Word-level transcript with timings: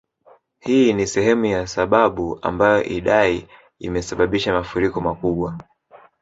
Hii 0.59 0.93
ni 0.93 1.07
sehemu 1.07 1.45
ya 1.45 1.67
sababu 1.67 2.39
ambayo 2.41 2.83
Idai 2.83 3.47
imesababisha 3.79 4.53
mafuriko 4.53 5.01
makubwa 5.01 5.57